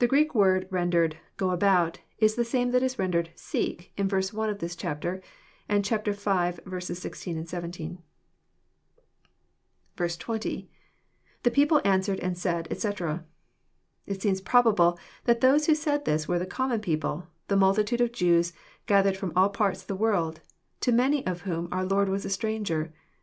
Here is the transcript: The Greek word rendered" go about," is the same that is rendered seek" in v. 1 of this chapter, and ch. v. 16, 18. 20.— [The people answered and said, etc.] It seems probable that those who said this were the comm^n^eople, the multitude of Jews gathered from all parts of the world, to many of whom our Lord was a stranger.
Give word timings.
The 0.00 0.06
Greek 0.06 0.34
word 0.34 0.68
rendered" 0.70 1.16
go 1.38 1.48
about," 1.48 2.00
is 2.18 2.34
the 2.34 2.44
same 2.44 2.72
that 2.72 2.82
is 2.82 2.98
rendered 2.98 3.30
seek" 3.34 3.90
in 3.96 4.06
v. 4.06 4.16
1 4.18 4.50
of 4.50 4.58
this 4.58 4.76
chapter, 4.76 5.22
and 5.66 5.82
ch. 5.82 5.88
v. 5.92 6.12
16, 6.12 7.38
18. 7.50 7.98
20.— 9.96 10.66
[The 11.42 11.50
people 11.50 11.80
answered 11.86 12.20
and 12.20 12.36
said, 12.36 12.68
etc.] 12.70 13.24
It 14.04 14.20
seems 14.20 14.42
probable 14.42 14.98
that 15.24 15.40
those 15.40 15.64
who 15.68 15.74
said 15.74 16.04
this 16.04 16.28
were 16.28 16.38
the 16.38 16.44
comm^n^eople, 16.46 17.26
the 17.48 17.56
multitude 17.56 18.02
of 18.02 18.12
Jews 18.12 18.52
gathered 18.84 19.16
from 19.16 19.32
all 19.34 19.48
parts 19.48 19.80
of 19.80 19.86
the 19.86 19.96
world, 19.96 20.42
to 20.82 20.92
many 20.92 21.26
of 21.26 21.40
whom 21.48 21.66
our 21.72 21.86
Lord 21.86 22.10
was 22.10 22.26
a 22.26 22.28
stranger. 22.28 22.92